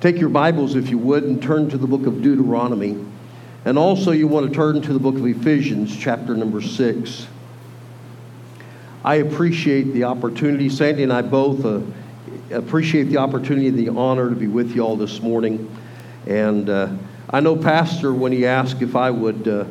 [0.00, 3.04] Take your Bibles, if you would, and turn to the book of Deuteronomy.
[3.64, 7.26] And also, you want to turn to the book of Ephesians, chapter number 6.
[9.04, 10.68] I appreciate the opportunity.
[10.68, 11.80] Sandy and I both uh,
[12.52, 15.68] appreciate the opportunity and the honor to be with you all this morning.
[16.28, 16.90] And uh,
[17.30, 19.64] I know Pastor, when he asked if I would uh,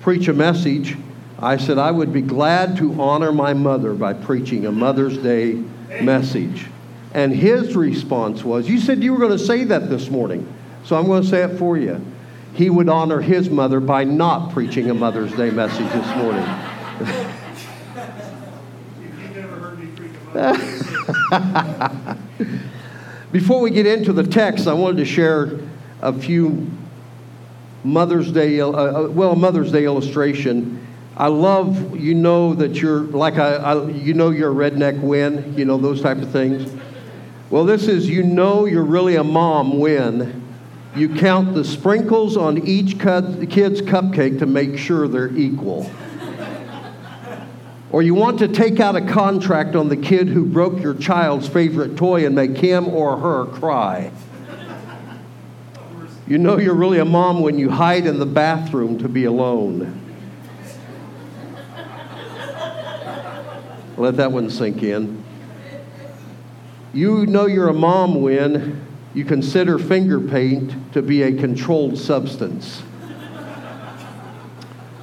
[0.00, 0.96] preach a message,
[1.38, 5.62] I said I would be glad to honor my mother by preaching a Mother's Day
[6.02, 6.66] message.
[7.18, 10.46] And his response was, You said you were going to say that this morning,
[10.84, 12.00] so I'm going to say it for you.
[12.54, 16.44] He would honor his mother by not preaching a Mother's Day message this morning.
[23.32, 25.58] Before we get into the text, I wanted to share
[26.00, 26.70] a few
[27.82, 30.86] Mother's Day, uh, uh well, a Mother's Day illustration
[31.18, 35.64] I love, you know, that you're like, I, you know, you're a redneck win, you
[35.64, 36.70] know, those type of things.
[37.50, 40.44] Well, this is, you know, you're really a mom when
[40.94, 45.90] you count the sprinkles on each kid's cupcake to make sure they're equal.
[47.90, 51.48] or you want to take out a contract on the kid who broke your child's
[51.48, 54.12] favorite toy and make him or her cry.
[56.26, 60.04] You know you're really a mom when you hide in the bathroom to be alone.
[63.96, 65.24] Let that one sink in.
[66.94, 72.82] You know you're a mom when you consider finger paint to be a controlled substance.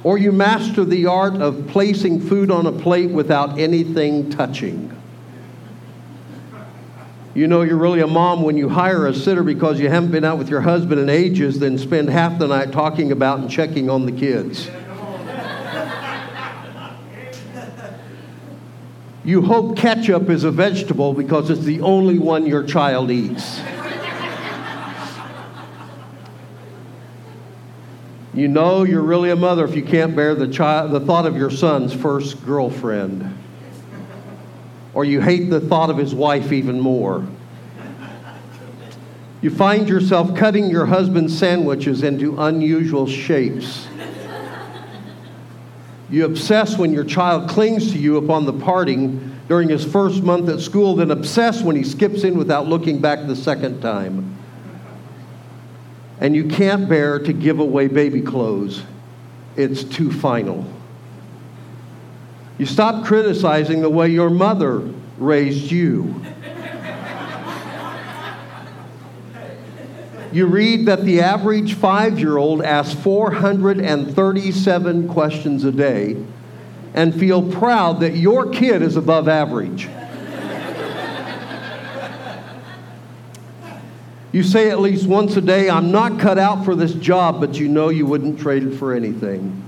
[0.02, 4.92] or you master the art of placing food on a plate without anything touching.
[7.34, 10.24] You know you're really a mom when you hire a sitter because you haven't been
[10.24, 13.90] out with your husband in ages, then spend half the night talking about and checking
[13.90, 14.70] on the kids.
[19.26, 23.60] You hope ketchup is a vegetable because it's the only one your child eats.
[28.32, 31.36] you know you're really a mother if you can't bear the, child, the thought of
[31.36, 33.36] your son's first girlfriend.
[34.94, 37.26] Or you hate the thought of his wife even more.
[39.42, 43.88] You find yourself cutting your husband's sandwiches into unusual shapes.
[46.08, 50.48] You obsess when your child clings to you upon the parting during his first month
[50.48, 54.36] at school, then obsessed when he skips in without looking back the second time.
[56.20, 58.82] And you can't bear to give away baby clothes,
[59.54, 60.66] it's too final.
[62.58, 64.78] You stop criticizing the way your mother
[65.18, 66.24] raised you.
[70.32, 76.16] you read that the average five year old asks 437 questions a day
[76.96, 79.86] and feel proud that your kid is above average.
[84.32, 87.60] you say at least once a day, I'm not cut out for this job, but
[87.60, 89.62] you know you wouldn't trade it for anything.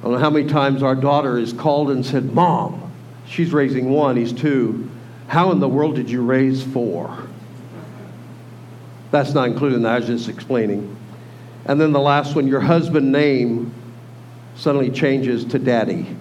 [0.00, 2.92] I don't know how many times our daughter has called and said, Mom,
[3.26, 4.90] she's raising one, he's two.
[5.28, 7.28] How in the world did you raise four?
[9.12, 10.96] That's not including that, I was just explaining.
[11.64, 13.72] And then the last one, your husband name
[14.56, 16.16] suddenly changes to daddy.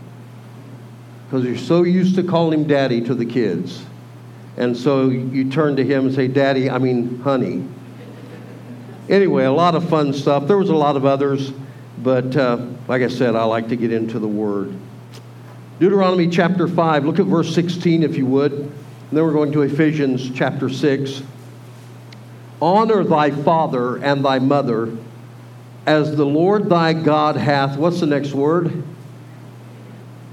[1.26, 3.84] Because you're so used to calling him daddy to the kids.
[4.58, 7.66] And so you turn to him and say, Daddy, I mean, honey.
[9.08, 10.48] Anyway, a lot of fun stuff.
[10.48, 11.52] There was a lot of others,
[12.00, 14.76] but uh, like I said, I like to get into the Word.
[15.80, 18.52] Deuteronomy chapter 5, look at verse 16 if you would.
[18.52, 18.72] And
[19.14, 21.24] then we're going to Ephesians chapter 6.
[22.62, 24.96] Honor thy father and thy mother,
[25.90, 28.84] as the Lord thy God hath, what's the next word?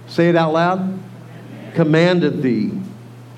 [0.07, 1.01] Say it out loud.
[1.73, 2.73] Commanded thee.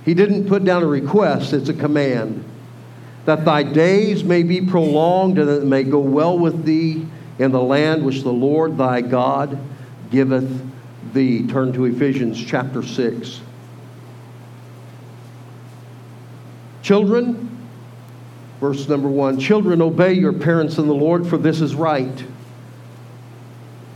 [0.05, 2.45] He didn't put down a request, it's a command.
[3.25, 7.07] That thy days may be prolonged and that it may go well with thee
[7.39, 9.57] in the land which the Lord thy God
[10.11, 10.51] giveth
[11.13, 11.47] thee.
[11.47, 13.41] Turn to Ephesians chapter 6.
[16.83, 17.48] Children,
[18.61, 22.25] Verse number one Children, obey your parents in the Lord, for this is right.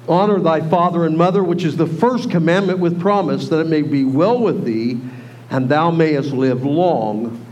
[0.08, 3.82] Honor thy father and mother, which is the first commandment with promise, that it may
[3.82, 4.98] be well with thee,
[5.50, 7.44] and thou mayest live long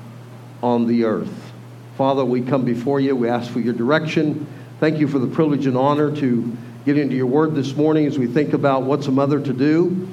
[0.63, 1.53] on the earth.
[1.97, 3.15] Father, we come before you.
[3.15, 4.47] We ask for your direction.
[4.81, 6.57] Thank you for the privilege and honor to
[6.87, 10.09] get into your word this morning as we think about what's a mother to do.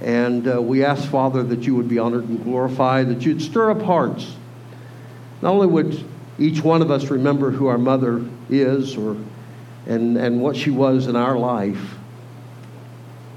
[0.00, 3.70] And uh, we ask, Father, that you would be honored and glorified, that you'd stir
[3.70, 4.34] up hearts.
[5.42, 6.04] Not only would
[6.42, 9.16] each one of us remember who our mother is or,
[9.86, 11.94] and, and what she was in our life.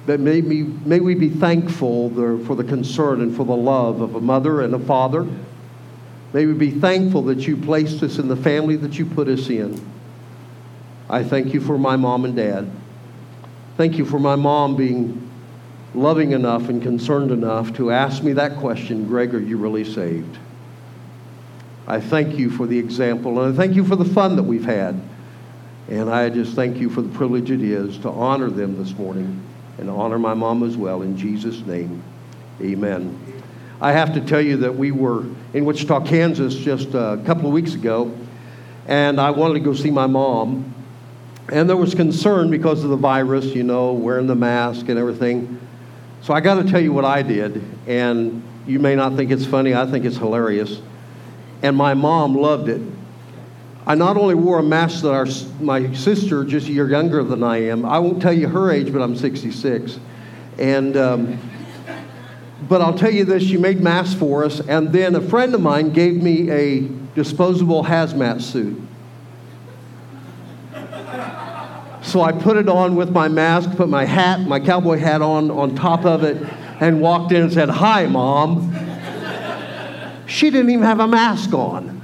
[0.06, 2.10] But may we, may we be thankful
[2.46, 5.28] for the concern and for the love of a mother and a father,
[6.36, 9.50] May we be thankful that you placed us in the family that you put us
[9.50, 9.80] in.
[11.10, 12.70] I thank you for my mom and dad.
[13.78, 15.32] Thank you for my mom being
[15.94, 20.38] loving enough and concerned enough to ask me that question Greg, are you really saved?
[21.88, 24.66] I thank you for the example, and I thank you for the fun that we've
[24.66, 25.00] had.
[25.88, 29.40] And I just thank you for the privilege it is to honor them this morning
[29.78, 31.04] and honor my mom as well.
[31.04, 32.02] In Jesus' name,
[32.60, 33.44] amen.
[33.80, 37.52] I have to tell you that we were in Wichita, Kansas just a couple of
[37.52, 38.18] weeks ago,
[38.88, 40.74] and I wanted to go see my mom.
[41.52, 45.60] And there was concern because of the virus, you know, wearing the mask and everything.
[46.24, 49.46] So I got to tell you what I did, and you may not think it's
[49.46, 50.82] funny, I think it's hilarious.
[51.62, 52.82] And my mom loved it.
[53.88, 55.28] I not only wore a mask that our,
[55.62, 58.92] my sister, just a year younger than I am, I won't tell you her age,
[58.92, 60.00] but I'm 66.
[60.58, 61.40] And, um,
[62.68, 65.62] but I'll tell you this she made masks for us, and then a friend of
[65.62, 66.82] mine gave me a
[67.14, 68.82] disposable hazmat suit.
[72.02, 75.52] So I put it on with my mask, put my hat, my cowboy hat on
[75.52, 76.38] on top of it,
[76.80, 78.72] and walked in and said, Hi, Mom.
[80.36, 82.02] She didn't even have a mask on,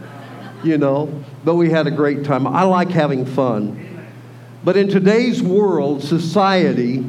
[0.64, 1.14] you know,
[1.44, 2.48] but we had a great time.
[2.48, 4.08] I like having fun.
[4.64, 7.06] But in today's world, society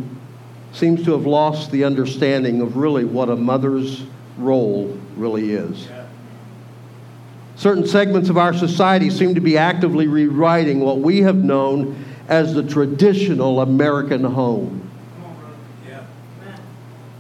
[0.73, 4.03] seems to have lost the understanding of really what a mother's
[4.37, 5.87] role really is.
[7.55, 12.53] Certain segments of our society seem to be actively rewriting what we have known as
[12.53, 14.91] the traditional American home.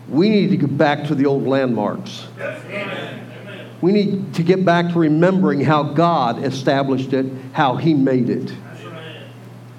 [0.09, 2.27] We need to get back to the old landmarks.
[3.83, 8.53] We need to get back to remembering how God established it, how He made it.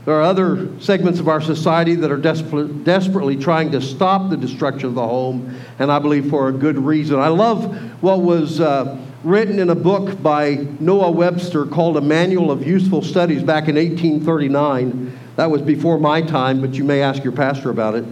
[0.06, 4.36] There are other segments of our society that are desperate, desperately trying to stop the
[4.36, 7.18] destruction of the home, and I believe for a good reason.
[7.18, 7.74] I love
[8.04, 13.02] what was uh, written in a book by Noah Webster called A Manual of Useful
[13.02, 15.18] Studies back in 1839.
[15.38, 18.06] That was before my time, but you may ask your pastor about it.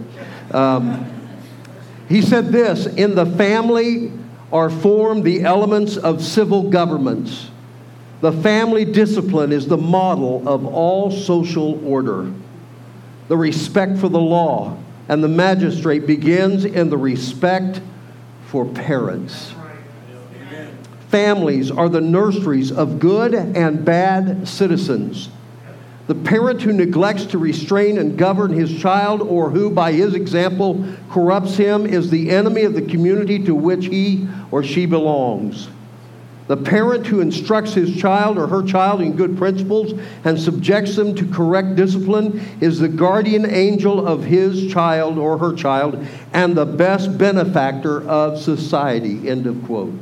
[0.54, 1.06] Um,
[2.08, 4.12] he said this In the family
[4.52, 7.50] are formed the elements of civil governments.
[8.20, 12.30] The family discipline is the model of all social order.
[13.28, 14.76] The respect for the law
[15.08, 17.80] and the magistrate begins in the respect
[18.46, 19.52] for parents.
[21.08, 25.28] Families are the nurseries of good and bad citizens.
[26.12, 30.84] The parent who neglects to restrain and govern his child or who, by his example,
[31.08, 35.68] corrupts him is the enemy of the community to which he or she belongs.
[36.48, 41.14] The parent who instructs his child or her child in good principles and subjects them
[41.14, 46.66] to correct discipline is the guardian angel of his child or her child and the
[46.66, 49.30] best benefactor of society.
[49.30, 49.94] End of quote.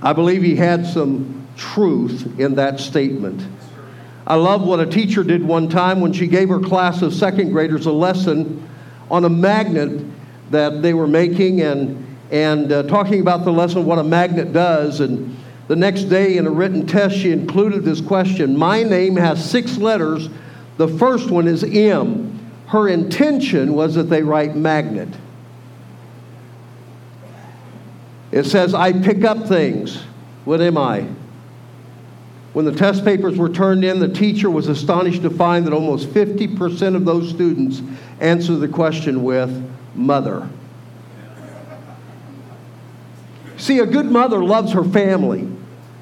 [0.00, 3.46] I believe he had some truth in that statement.
[4.30, 7.50] I love what a teacher did one time when she gave her class of second
[7.50, 8.64] graders a lesson
[9.10, 10.06] on a magnet
[10.52, 15.00] that they were making and, and uh, talking about the lesson, what a magnet does.
[15.00, 15.36] And
[15.66, 19.78] the next day in a written test, she included this question My name has six
[19.78, 20.28] letters.
[20.76, 22.38] The first one is M.
[22.68, 25.08] Her intention was that they write magnet.
[28.30, 29.96] It says, I pick up things.
[30.44, 31.08] What am I?
[32.52, 36.08] When the test papers were turned in, the teacher was astonished to find that almost
[36.08, 37.80] 50% of those students
[38.18, 39.50] answered the question with
[39.94, 40.48] mother.
[43.56, 45.46] See, a good mother loves her family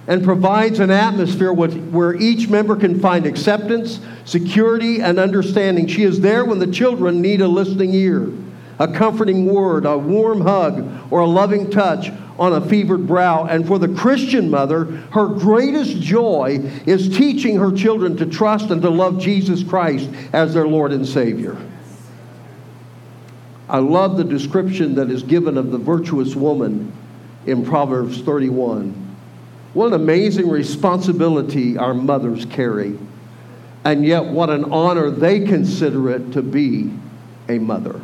[0.07, 5.87] and provides an atmosphere where each member can find acceptance, security, and understanding.
[5.87, 8.33] She is there when the children need a listening ear,
[8.79, 13.45] a comforting word, a warm hug, or a loving touch on a fevered brow.
[13.45, 18.81] And for the Christian mother, her greatest joy is teaching her children to trust and
[18.83, 21.57] to love Jesus Christ as their Lord and Savior.
[23.69, 26.93] I love the description that is given of the virtuous woman
[27.47, 29.17] in Proverbs 31.
[29.75, 32.99] What an amazing responsibility our mothers carry,
[33.85, 36.91] and yet what an honor they consider it to be
[37.49, 38.01] a mother.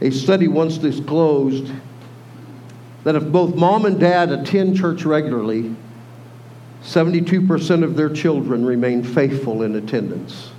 [0.00, 1.72] A study once disclosed
[3.04, 5.74] that if both mom and dad attend church regularly,
[6.82, 10.50] 72% of their children remain faithful in attendance.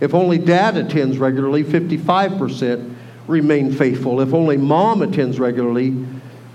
[0.00, 2.94] If only dad attends regularly, 55%
[3.26, 4.20] remain faithful.
[4.20, 6.06] If only mom attends regularly,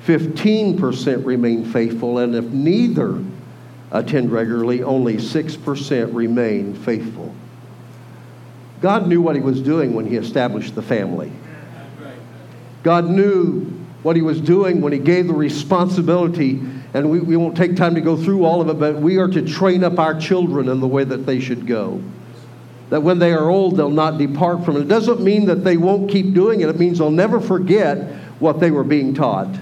[0.06, 2.18] 15% remain faithful.
[2.18, 3.24] And if neither
[3.92, 7.34] attend regularly, only 6% remain faithful.
[8.82, 11.32] God knew what he was doing when he established the family.
[12.84, 13.66] God knew
[14.04, 16.62] what he was doing when he gave the responsibility.
[16.94, 19.30] And we, we won't take time to go through all of it, but we are
[19.30, 22.02] to train up our children in the way that they should go.
[22.90, 24.82] That when they are old, they'll not depart from it.
[24.82, 27.98] It doesn't mean that they won't keep doing it, it means they'll never forget
[28.40, 29.56] what they were being taught.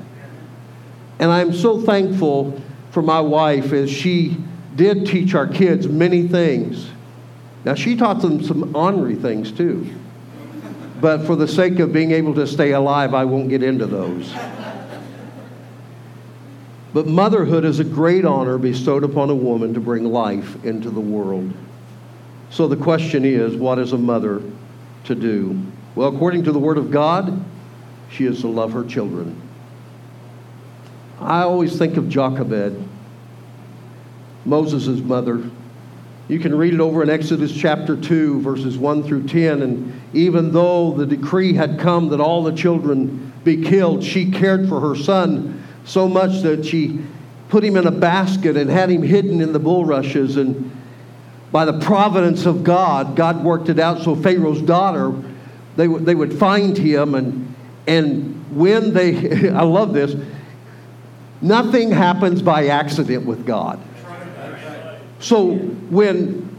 [1.20, 2.60] And I'm so thankful
[2.90, 4.36] for my wife as she
[4.76, 6.90] did teach our kids many things.
[7.64, 9.88] Now, she taught them some ornery things too.
[11.02, 14.32] But for the sake of being able to stay alive, I won't get into those.
[16.94, 21.00] But motherhood is a great honor bestowed upon a woman to bring life into the
[21.00, 21.52] world.
[22.52, 24.42] So the question is what is a mother
[25.06, 25.60] to do?
[25.96, 27.44] Well, according to the Word of God,
[28.12, 29.42] she is to love her children.
[31.20, 32.88] I always think of Jochebed,
[34.46, 35.50] Moses' mother.
[36.28, 39.62] You can read it over in Exodus chapter 2, verses 1 through 10.
[39.62, 44.70] And even though the decree had come that all the children be killed, she cared
[44.70, 47.02] for her son so much that she
[47.50, 50.38] put him in a basket and had him hidden in the bulrushes.
[50.38, 50.72] And
[51.52, 55.12] by the providence of God, God worked it out so Pharaoh's daughter,
[55.76, 57.14] they, w- they would find him.
[57.14, 57.54] And,
[57.88, 60.16] and when they, I love this,
[61.42, 63.82] nothing happens by accident with God.
[65.22, 66.50] So when,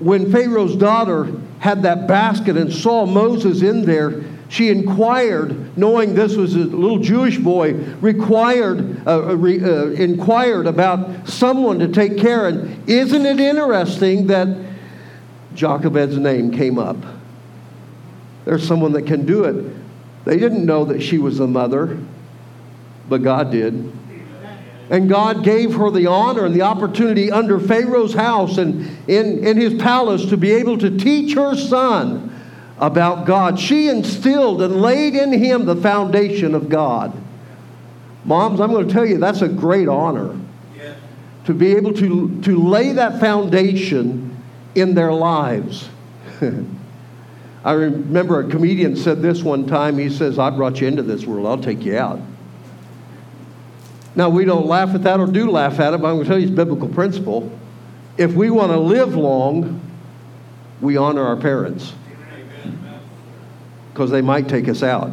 [0.00, 6.34] when Pharaoh's daughter had that basket and saw Moses in there, she inquired, knowing this
[6.34, 12.18] was a little Jewish boy, required, uh, uh, re, uh, inquired about someone to take
[12.18, 12.48] care.
[12.48, 12.56] Of.
[12.56, 14.48] And isn't it interesting that
[15.54, 16.96] Jochebed's name came up?
[18.44, 19.72] There's someone that can do it.
[20.24, 21.96] They didn't know that she was the mother,
[23.08, 23.92] but God did.
[24.90, 29.56] And God gave her the honor and the opportunity under Pharaoh's house and in, in
[29.56, 32.26] his palace to be able to teach her son
[32.78, 33.60] about God.
[33.60, 37.16] She instilled and laid in him the foundation of God.
[38.24, 40.36] Moms, I'm going to tell you that's a great honor
[41.44, 44.36] to be able to, to lay that foundation
[44.74, 45.88] in their lives.
[47.64, 49.98] I remember a comedian said this one time.
[49.98, 52.20] He says, I brought you into this world, I'll take you out.
[54.16, 56.28] Now, we don't laugh at that or do laugh at it, but I'm going to
[56.28, 57.50] tell you it's a biblical principle.
[58.16, 59.80] If we want to live long,
[60.80, 61.94] we honor our parents
[63.92, 65.10] because they might take us out.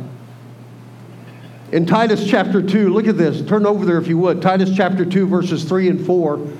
[1.71, 3.41] In Titus chapter 2, look at this.
[3.47, 4.41] Turn over there if you would.
[4.41, 6.35] Titus chapter 2, verses 3 and 4.
[6.35, 6.55] And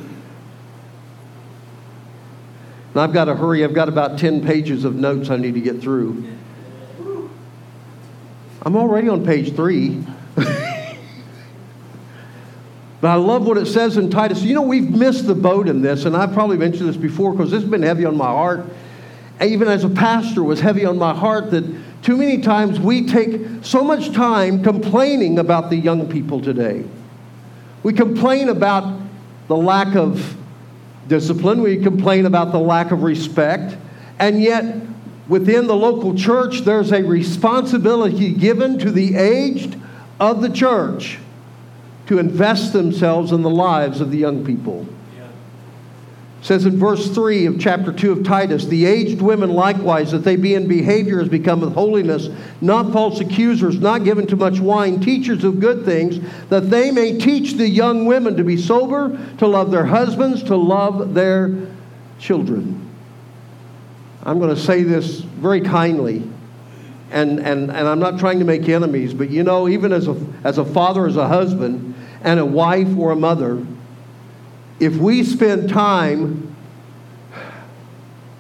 [2.96, 3.64] I've got to hurry.
[3.64, 6.28] I've got about 10 pages of notes I need to get through.
[8.64, 10.04] I'm already on page 3.
[13.00, 14.42] But I love what it says in Titus.
[14.42, 17.52] You know, we've missed the boat in this, and I've probably mentioned this before because
[17.52, 18.66] this has been heavy on my heart.
[19.40, 21.64] Even as a pastor, was heavy on my heart that
[22.02, 26.86] too many times we take so much time complaining about the young people today.
[27.84, 29.00] We complain about
[29.48, 30.36] the lack of
[31.08, 33.78] discipline, we complain about the lack of respect,
[34.18, 34.76] and yet
[35.28, 39.80] within the local church, there's a responsibility given to the aged
[40.20, 41.20] of the church
[42.08, 44.88] to invest themselves in the lives of the young people.
[46.40, 50.20] It says in verse 3 of chapter 2 of Titus, the aged women likewise, that
[50.20, 52.30] they be in behavior as become of holiness,
[52.62, 57.18] not false accusers, not given to much wine, teachers of good things, that they may
[57.18, 61.54] teach the young women to be sober, to love their husbands, to love their
[62.20, 62.88] children.
[64.24, 66.24] I'm going to say this very kindly
[67.12, 70.18] and, and, and I'm not trying to make enemies, but you know, even as a,
[70.44, 73.66] as a father, as a husband, and a wife or a mother,
[74.80, 76.56] if we spend time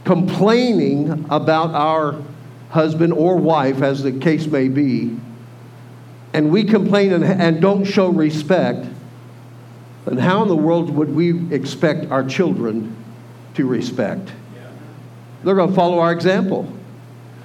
[0.03, 2.22] complaining about our
[2.69, 5.17] husband or wife, as the case may be,
[6.34, 8.86] and we complain and, and don't show respect,
[10.05, 12.96] then how in the world would we expect our children
[13.55, 14.31] to respect?
[15.43, 16.72] They're going to follow our example.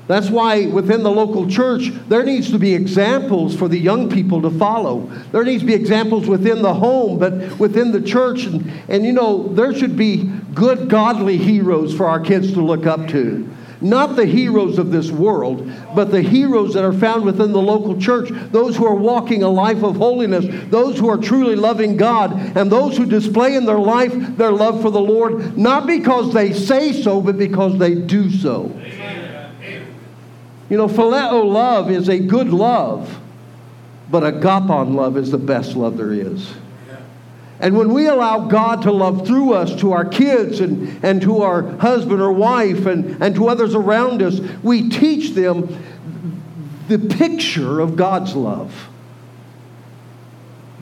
[0.09, 4.43] That's why within the local church, there needs to be examples for the young people
[4.43, 5.07] to follow.
[5.31, 8.45] There needs to be examples within the home, but within the church.
[8.45, 12.85] And, and you know, there should be good, godly heroes for our kids to look
[12.85, 13.49] up to.
[13.81, 18.01] Not the heroes of this world, but the heroes that are found within the local
[18.01, 18.29] church.
[18.53, 22.71] Those who are walking a life of holiness, those who are truly loving God, and
[22.71, 26.93] those who display in their life their love for the Lord, not because they say
[26.93, 28.71] so, but because they do so.
[30.73, 33.21] You know, phileo love is a good love,
[34.11, 36.51] but agapon love is the best love there is.
[37.61, 41.43] And when we allow God to love through us to our kids and, and to
[41.43, 45.79] our husband or wife and, and to others around us, we teach them
[46.89, 48.89] the picture of God's love.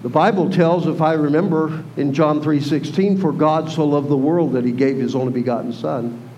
[0.03, 4.53] The Bible tells, if I remember, in John 3:16, for God so loved the world
[4.53, 6.30] that he gave his only begotten son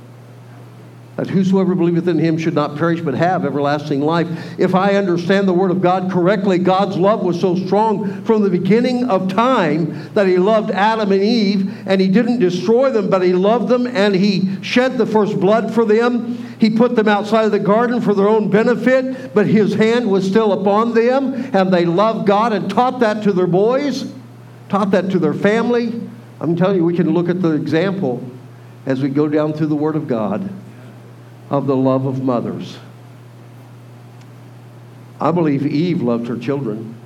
[1.17, 4.27] that whosoever believeth in him should not perish but have everlasting life.
[4.59, 8.49] If I understand the word of God correctly, God's love was so strong from the
[8.49, 13.21] beginning of time that he loved Adam and Eve and he didn't destroy them, but
[13.21, 16.35] he loved them and he shed the first blood for them.
[16.59, 20.27] He put them outside of the garden for their own benefit, but his hand was
[20.27, 24.11] still upon them and they loved God and taught that to their boys,
[24.71, 26.09] taught that to their family.
[26.41, 28.27] I'm telling you, we can look at the example
[28.87, 30.51] as we go down through the Word of God
[31.53, 32.79] of the love of mothers.
[35.21, 36.97] I believe Eve loved her children.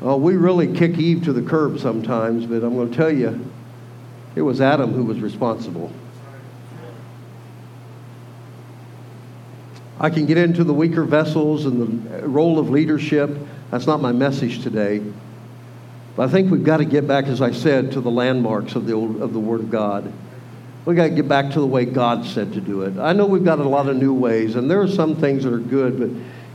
[0.00, 3.44] Oh, we really kick Eve to the curb sometimes, but I'm going to tell you,
[4.36, 5.92] it was Adam who was responsible.
[9.98, 13.36] I can get into the weaker vessels and the role of leadership.
[13.72, 15.02] That's not my message today.
[16.14, 18.86] But I think we've got to get back, as I said, to the landmarks of
[18.86, 20.12] the, old, of the Word of God.
[20.88, 22.96] We got to get back to the way God said to do it.
[22.96, 25.52] I know we've got a lot of new ways, and there are some things that
[25.52, 26.08] are good, but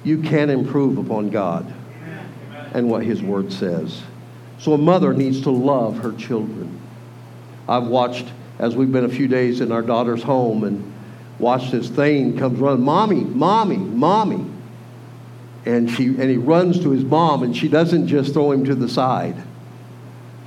[0.04, 1.72] you can improve upon God
[2.74, 4.02] and what His Word says.
[4.58, 6.82] So a mother needs to love her children.
[7.70, 8.26] I've watched
[8.58, 10.92] as we've been a few days in our daughter's home and
[11.38, 14.50] watched this thing comes running, mommy, mommy, mommy.
[15.68, 18.74] And she and he runs to his mom and she doesn't just throw him to
[18.74, 19.36] the side.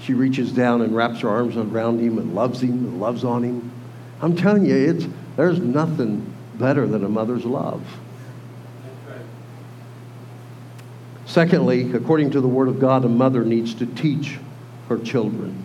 [0.01, 3.45] She reaches down and wraps her arms around him and loves him and loves on
[3.45, 3.73] him.
[4.21, 5.07] I'm telling you, it's,
[5.37, 7.83] there's nothing better than a mother's love.
[11.27, 14.39] Secondly, according to the Word of God, a mother needs to teach
[14.89, 15.63] her children.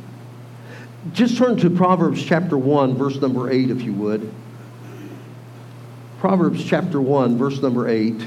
[1.13, 4.31] Just turn to Proverbs chapter 1, verse number 8, if you would.
[6.20, 8.22] Proverbs chapter 1, verse number 8.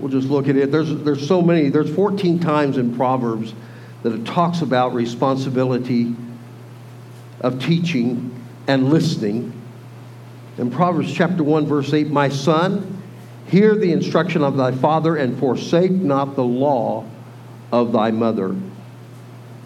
[0.00, 0.70] We'll just look at it.
[0.70, 3.54] There's, there's so many, there's 14 times in Proverbs
[4.02, 6.14] that it talks about responsibility
[7.40, 8.37] of teaching
[8.68, 9.52] and listening.
[10.58, 13.02] In Proverbs chapter 1, verse 8, My son,
[13.48, 17.04] hear the instruction of thy father and forsake not the law
[17.72, 18.54] of thy mother.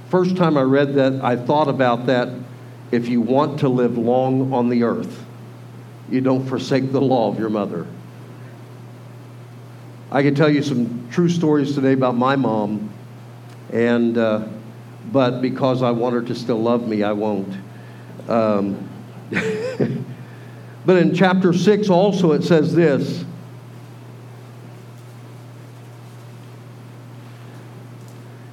[0.09, 2.29] First time I read that, I thought about that.
[2.93, 5.25] If you want to live long on the earth,
[6.11, 7.87] you don't forsake the law of your mother.
[10.11, 12.93] I can tell you some true stories today about my mom,
[13.73, 14.47] and uh,
[15.11, 17.57] but because I want her to still love me, I won't.
[18.29, 18.91] Um,
[20.87, 23.25] but in chapter 6 also it says this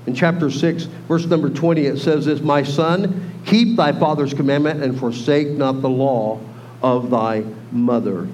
[0.09, 4.81] In chapter 6, verse number 20, it says this My son, keep thy father's commandment
[4.81, 6.39] and forsake not the law
[6.81, 8.27] of thy mother.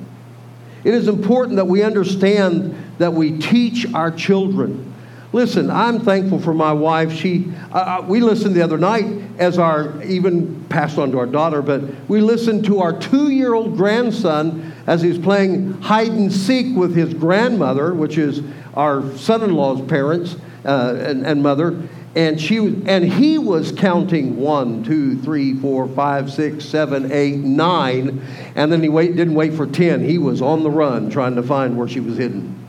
[0.85, 4.94] It is important that we understand that we teach our children
[5.35, 7.11] Listen, I'm thankful for my wife.
[7.11, 9.05] She, uh, uh, we listened the other night
[9.37, 13.53] as our, even passed on to our daughter, but we listened to our two year
[13.53, 18.43] old grandson as he's playing hide and seek with his grandmother, which is
[18.75, 21.85] our son in law's parents uh, and, and mother.
[22.15, 28.25] And, she, and he was counting one, two, three, four, five, six, seven, eight, nine,
[28.55, 30.01] and then he wait, didn't wait for 10.
[30.01, 32.64] He was on the run trying to find where she was hidden.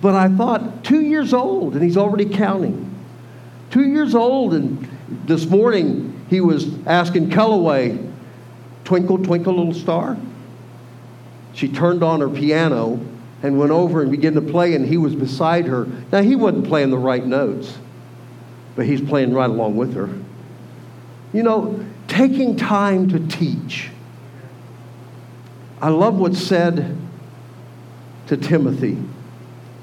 [0.00, 2.94] But I thought, two years old, and he's already counting.
[3.70, 4.88] Two years old, and
[5.26, 7.98] this morning he was asking Callaway,
[8.84, 10.16] Twinkle, twinkle, little star.
[11.52, 13.00] She turned on her piano
[13.42, 15.86] and went over and began to play, and he was beside her.
[16.12, 17.76] Now, he wasn't playing the right notes,
[18.76, 20.08] but he's playing right along with her.
[21.32, 23.90] You know, taking time to teach.
[25.80, 26.96] I love what's said
[28.28, 28.98] to Timothy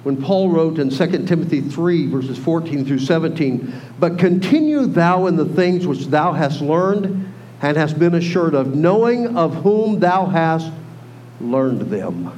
[0.04, 5.38] when Paul wrote in 2 Timothy 3, verses 14 through 17, But continue thou in
[5.38, 10.26] the things which thou hast learned and hast been assured of, knowing of whom thou
[10.26, 10.72] hast
[11.40, 12.38] learned them.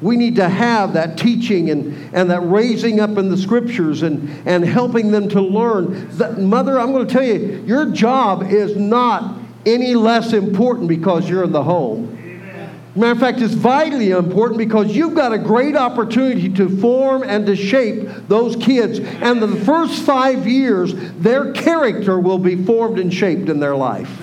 [0.00, 4.28] We need to have that teaching and, and that raising up in the scriptures and,
[4.46, 6.08] and helping them to learn.
[6.18, 11.28] That, mother, I'm going to tell you, your job is not any less important because
[11.28, 12.14] you're in the home.
[12.94, 17.46] Matter of fact, it's vitally important because you've got a great opportunity to form and
[17.46, 18.98] to shape those kids.
[18.98, 24.22] And the first five years, their character will be formed and shaped in their life.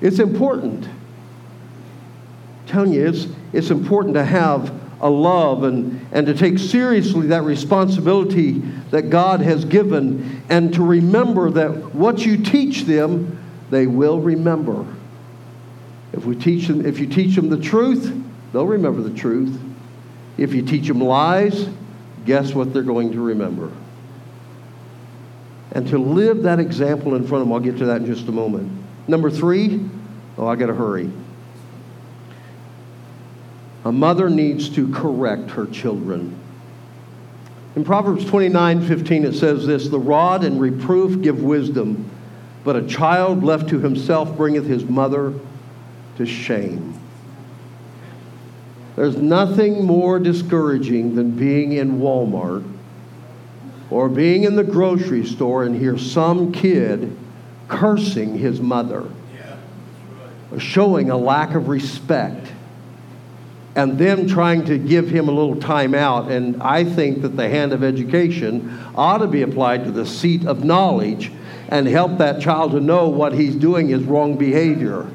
[0.00, 0.84] It's important.
[0.84, 7.26] I'm telling you, it's, it's important to have a love and, and to take seriously
[7.26, 8.52] that responsibility
[8.90, 13.38] that God has given and to remember that what you teach them,
[13.70, 14.86] they will remember.
[16.12, 18.14] If, we teach them, if you teach them the truth,
[18.52, 19.60] they'll remember the truth.
[20.38, 21.68] If you teach them lies,
[22.24, 23.72] guess what they're going to remember?
[25.72, 28.28] And to live that example in front of them, I'll get to that in just
[28.28, 28.70] a moment.
[29.08, 29.88] Number three,
[30.38, 31.10] oh, I got to hurry.
[33.84, 36.38] A mother needs to correct her children.
[37.74, 42.08] In Proverbs 29 15, it says this The rod and reproof give wisdom,
[42.64, 45.34] but a child left to himself bringeth his mother
[46.16, 46.94] to shame.
[48.94, 52.64] There's nothing more discouraging than being in Walmart
[53.90, 57.16] or being in the grocery store and hear some kid
[57.68, 59.06] cursing his mother,
[60.58, 62.52] showing a lack of respect
[63.74, 66.30] and them trying to give him a little time out.
[66.30, 70.46] And I think that the hand of education ought to be applied to the seat
[70.46, 71.32] of knowledge
[71.68, 75.10] and help that child to know what he's doing is wrong behavior.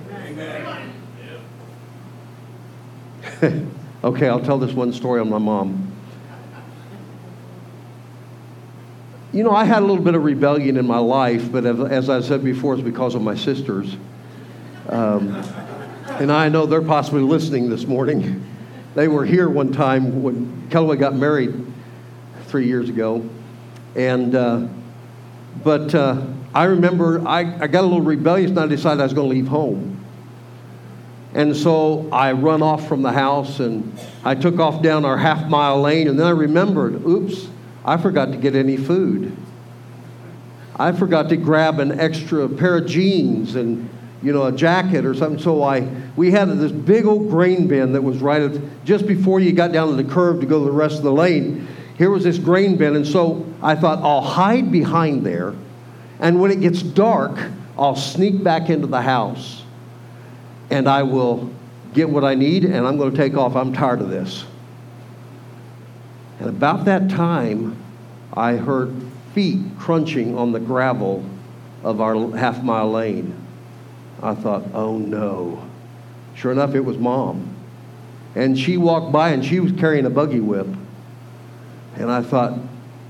[4.03, 5.93] okay, I'll tell this one story on my mom.
[9.33, 12.21] You know, I had a little bit of rebellion in my life, but as I
[12.21, 13.95] said before, it's because of my sisters.
[14.89, 15.43] Um,
[16.19, 18.43] and I know they're possibly listening this morning.
[18.95, 21.53] They were here one time when Kellaway got married
[22.45, 23.29] three years ago.
[23.95, 24.67] And, uh,
[25.63, 26.25] but uh,
[26.55, 29.35] I remember I, I got a little rebellious and I decided I was going to
[29.35, 30.03] leave home.
[31.35, 35.47] And so I run off from the house and I took off down our half
[35.47, 36.07] mile lane.
[36.07, 37.47] And then I remembered, oops,
[37.85, 39.37] I forgot to get any food.
[40.75, 43.87] I forgot to grab an extra pair of jeans and
[44.21, 45.39] you know, a jacket or something.
[45.41, 49.39] So I, we had this big old grain bin that was right at, just before
[49.39, 51.67] you got down to the curve to go to the rest of the lane.
[51.97, 55.55] Here was this grain bin, and so I thought I'll hide behind there,
[56.19, 57.39] and when it gets dark,
[57.77, 59.63] I'll sneak back into the house,
[60.69, 61.51] and I will
[61.93, 63.55] get what I need, and I'm going to take off.
[63.55, 64.45] I'm tired of this.
[66.39, 67.75] And about that time,
[68.33, 68.93] I heard
[69.33, 71.25] feet crunching on the gravel
[71.83, 73.46] of our half mile lane.
[74.21, 75.67] I thought, oh no.
[76.35, 77.55] Sure enough, it was mom.
[78.35, 80.67] And she walked by and she was carrying a buggy whip.
[81.95, 82.59] And I thought,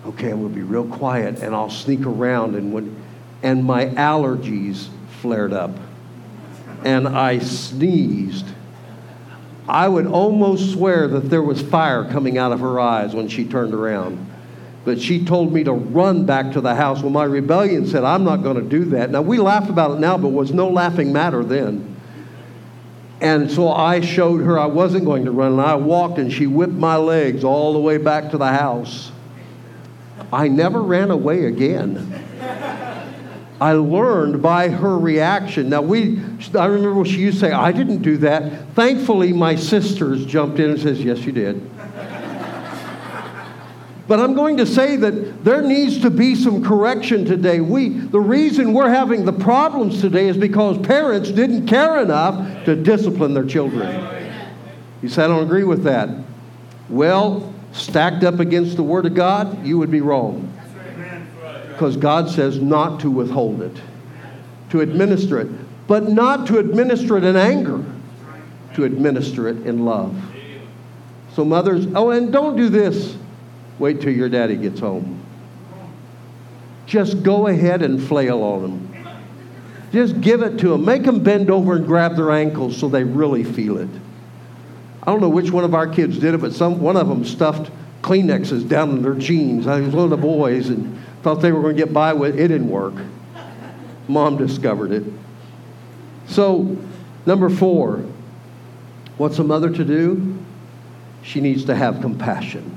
[0.06, 2.56] okay, I'm going to be real quiet and I'll sneak around.
[2.56, 2.96] And, when,
[3.44, 4.88] and my allergies
[5.22, 5.72] flared up.
[6.84, 8.46] And I sneezed.
[9.68, 13.44] I would almost swear that there was fire coming out of her eyes when she
[13.44, 14.27] turned around
[14.88, 17.02] but she told me to run back to the house.
[17.02, 19.12] Well, my rebellion said, I'm not going to do that.
[19.12, 21.98] Now, we laugh about it now, but it was no laughing matter then.
[23.20, 26.48] And so I showed her I wasn't going to run, and I walked, and she
[26.48, 29.12] whipped my legs all the way back to the house.
[30.32, 32.24] I never ran away again.
[33.60, 35.68] I learned by her reaction.
[35.68, 36.22] Now, we,
[36.58, 38.70] I remember she used to say, I didn't do that.
[38.74, 41.70] Thankfully, my sisters jumped in and says, Yes, you did.
[44.08, 47.60] But I'm going to say that there needs to be some correction today.
[47.60, 52.76] We, the reason we're having the problems today is because parents didn't care enough to
[52.76, 54.32] discipline their children.
[55.02, 56.10] You say, I don't agree with that.
[56.90, 60.54] Well, stacked up against the Word of God, you would be wrong.
[61.68, 63.76] Because God says not to withhold it,
[64.70, 65.50] to administer it,
[65.88, 67.84] but not to administer it in anger,
[68.74, 70.16] to administer it in love.
[71.34, 73.16] So, mothers, oh, and don't do this.
[73.80, 75.24] Wait till your daddy gets home.
[76.86, 79.06] Just go ahead and flail on them.
[79.92, 80.86] Just give it to them.
[80.86, 83.90] Make them bend over and grab their ankles so they really feel it.
[85.04, 87.24] I don't know which one of our kids did it, but some one of them
[87.24, 89.68] stuffed Kleenexes down in their jeans.
[89.68, 92.36] I was one of the boys and thought they were going to get by with
[92.36, 92.42] it.
[92.42, 92.94] It didn't work.
[94.08, 95.04] Mom discovered it.
[96.28, 96.78] So,
[97.26, 98.06] number four,
[99.18, 100.38] what's a mother to do?
[101.24, 102.77] She needs to have compassion.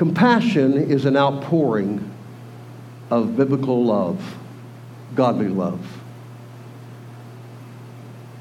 [0.00, 2.10] Compassion is an outpouring
[3.10, 4.34] of biblical love,
[5.14, 5.78] godly love.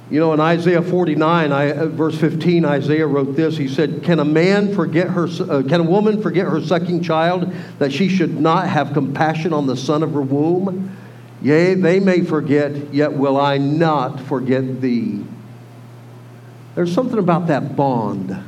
[0.10, 3.58] You know, in Isaiah 49, I, uh, verse 15, Isaiah wrote this.
[3.58, 7.54] He said, Can a man forget her, uh, can a woman forget her sucking child
[7.78, 10.96] that she should not have compassion on the son of her womb?
[11.42, 15.26] Yea, they may forget, yet will I not forget thee.
[16.76, 18.46] There's something about that bond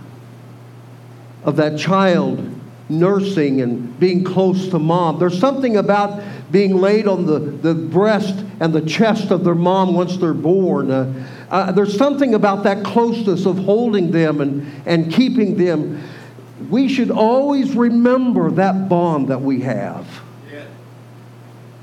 [1.43, 2.50] of that child
[2.91, 5.17] nursing and being close to mom.
[5.19, 9.93] There's something about being laid on the, the breast and the chest of their mom
[9.95, 10.91] once they're born.
[10.91, 16.01] Uh, uh, there's something about that closeness of holding them and, and keeping them.
[16.69, 20.07] We should always remember that bond that we have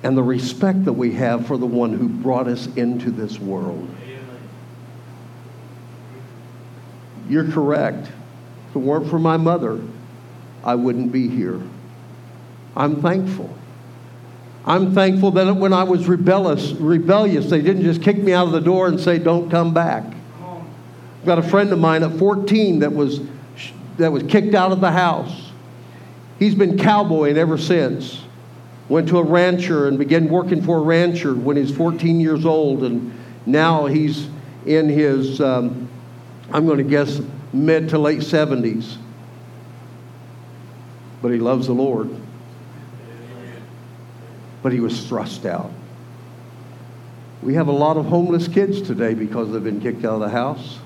[0.02, 3.88] and the respect that we have for the one who brought us into this world.
[7.28, 8.08] You're correct.
[8.70, 9.80] If it weren't for my mother,
[10.64, 11.60] I wouldn't be here.
[12.76, 13.54] I'm thankful.
[14.64, 18.52] I'm thankful that when I was rebellious, rebellious, they didn't just kick me out of
[18.52, 20.04] the door and say, "Don't come back."
[21.20, 23.20] I've got a friend of mine at 14 that was
[23.96, 25.50] that was kicked out of the house.
[26.38, 28.22] He's been cowboying ever since.
[28.88, 32.84] Went to a rancher and began working for a rancher when he's 14 years old,
[32.84, 33.12] and
[33.44, 34.28] now he's
[34.64, 35.88] in his, um,
[36.52, 37.20] I'm going to guess,
[37.52, 38.96] mid to late 70s.
[41.22, 42.10] But he loves the Lord.
[44.62, 45.70] But he was thrust out.
[47.42, 50.28] We have a lot of homeless kids today because they've been kicked out of the
[50.28, 50.78] house.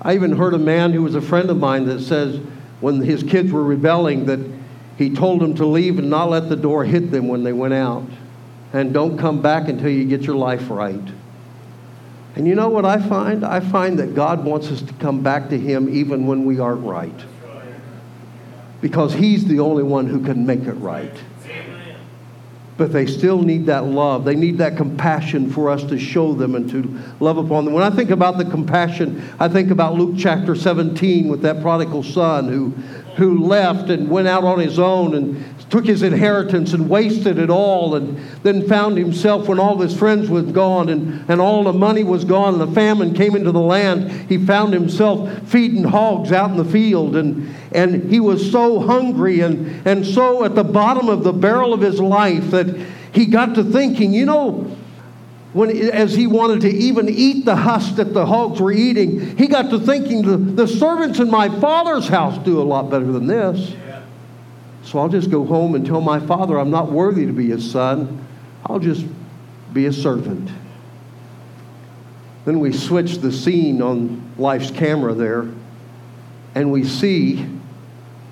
[0.00, 2.40] I even heard a man who was a friend of mine that says
[2.80, 4.38] when his kids were rebelling that
[4.96, 7.74] he told them to leave and not let the door hit them when they went
[7.74, 8.04] out.
[8.72, 11.00] And don't come back until you get your life right.
[12.36, 13.44] And you know what I find?
[13.44, 16.84] I find that God wants us to come back to Him even when we aren't
[16.84, 17.14] right.
[18.80, 21.14] Because He's the only one who can make it right
[22.78, 24.24] but they still need that love.
[24.24, 27.74] They need that compassion for us to show them and to love upon them.
[27.74, 32.04] When I think about the compassion, I think about Luke chapter 17 with that prodigal
[32.04, 32.70] son who,
[33.16, 37.50] who left and went out on his own and took his inheritance and wasted it
[37.50, 41.72] all and then found himself when all his friends was gone and, and all the
[41.72, 46.32] money was gone and the famine came into the land he found himself feeding hogs
[46.32, 50.64] out in the field and, and he was so hungry and, and so at the
[50.64, 52.68] bottom of the barrel of his life that
[53.12, 54.74] he got to thinking you know
[55.52, 59.46] when, as he wanted to even eat the husk that the hogs were eating, he
[59.46, 63.26] got to thinking the, the servants in my father's house do a lot better than
[63.26, 63.74] this.
[64.88, 67.70] So I'll just go home and tell my father I'm not worthy to be his
[67.70, 68.26] son.
[68.64, 69.04] I'll just
[69.70, 70.50] be a servant.
[72.46, 75.46] Then we switch the scene on life's camera there,
[76.54, 77.46] and we see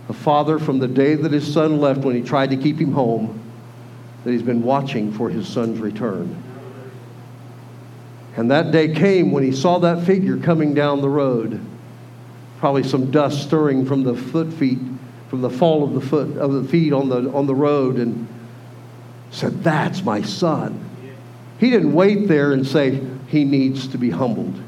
[0.08, 2.92] a father from the day that his son left when he tried to keep him
[2.92, 3.38] home,
[4.24, 6.42] that he's been watching for his son's return.
[8.34, 11.60] And that day came when he saw that figure coming down the road,
[12.56, 14.78] probably some dust stirring from the foot feet
[15.28, 18.26] from the fall of the foot of the feet on the on the road and
[19.30, 20.82] said, That's my son.
[21.58, 24.62] He didn't wait there and say, He needs to be humbled.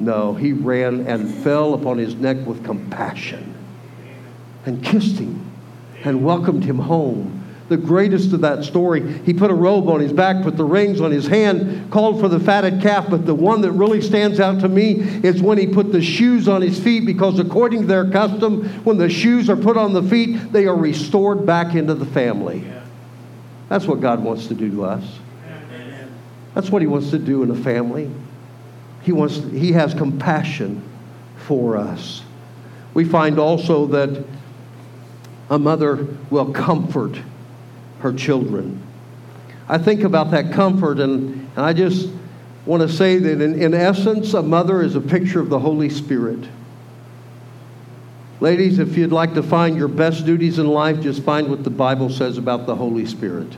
[0.00, 3.54] No, he ran and fell upon his neck with compassion
[4.64, 5.50] and kissed him
[6.04, 7.37] and welcomed him home
[7.68, 9.18] the greatest of that story.
[9.20, 12.28] He put a robe on his back, put the rings on his hand, called for
[12.28, 13.08] the fatted calf.
[13.10, 16.48] But the one that really stands out to me is when he put the shoes
[16.48, 20.02] on his feet, because according to their custom, when the shoes are put on the
[20.02, 22.64] feet, they are restored back into the family.
[23.68, 25.04] That's what God wants to do to us.
[26.54, 28.10] That's what he wants to do in a family.
[29.02, 30.82] He, wants, he has compassion
[31.36, 32.22] for us.
[32.94, 34.24] We find also that
[35.50, 37.18] a mother will comfort
[38.00, 38.82] her children.
[39.68, 42.10] I think about that comfort, and, and I just
[42.64, 45.90] want to say that in, in essence, a mother is a picture of the Holy
[45.90, 46.48] Spirit.
[48.40, 51.70] Ladies, if you'd like to find your best duties in life, just find what the
[51.70, 53.48] Bible says about the Holy Spirit.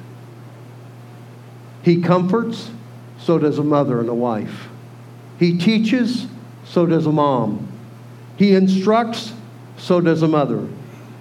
[1.82, 2.70] He comforts,
[3.18, 4.68] so does a mother and a wife.
[5.38, 6.26] He teaches,
[6.64, 7.68] so does a mom.
[8.36, 9.32] He instructs,
[9.76, 10.66] so does a mother.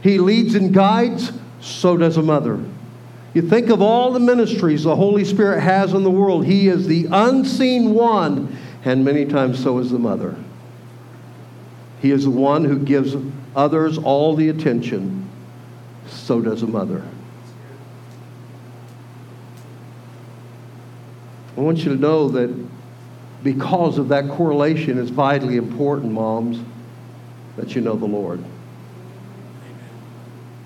[0.01, 2.63] He leads and guides, so does a mother.
[3.33, 6.45] You think of all the ministries the Holy Spirit has in the world.
[6.45, 10.35] He is the unseen one, and many times so is the mother.
[12.01, 13.15] He is the one who gives
[13.55, 15.29] others all the attention.
[16.07, 17.03] So does a mother.
[21.55, 22.67] I want you to know that
[23.43, 26.59] because of that correlation, it's vitally important, moms,
[27.57, 28.43] that you know the Lord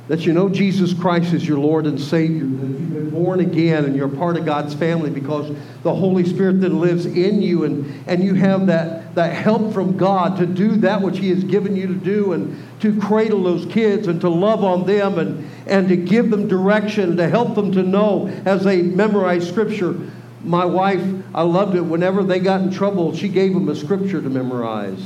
[0.07, 3.85] that you know Jesus Christ is your Lord and Savior, that you've been born again
[3.85, 8.03] and you're part of God's family because the Holy Spirit then lives in you and,
[8.05, 11.75] and you have that, that help from God to do that which He has given
[11.75, 15.87] you to do and to cradle those kids and to love on them and, and
[15.87, 19.95] to give them direction, to help them to know as they memorize Scripture.
[20.43, 21.01] My wife,
[21.33, 21.81] I loved it.
[21.81, 25.01] Whenever they got in trouble, she gave them a Scripture to memorize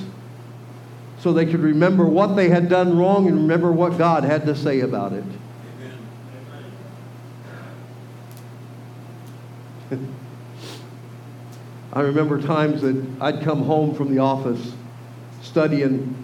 [1.28, 4.56] so they could remember what they had done wrong and remember what God had to
[4.56, 5.26] say about it.
[11.92, 14.72] I remember times that I'd come home from the office
[15.42, 16.16] studying,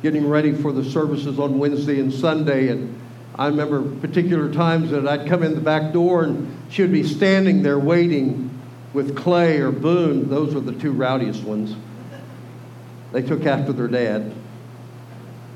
[0.00, 2.96] getting ready for the services on Wednesday and Sunday, and
[3.34, 7.02] I remember particular times that I'd come in the back door and she would be
[7.02, 8.48] standing there waiting
[8.92, 10.30] with Clay or Boone.
[10.30, 11.74] Those were the two rowdiest ones.
[13.10, 14.32] They took after their dad.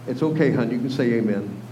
[0.06, 1.62] It's okay, hon, you can say amen.